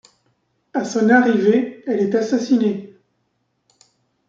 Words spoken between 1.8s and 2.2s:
elle est